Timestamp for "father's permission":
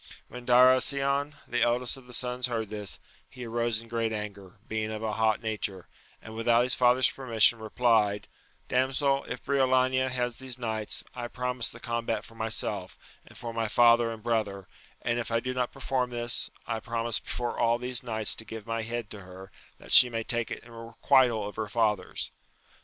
6.73-7.59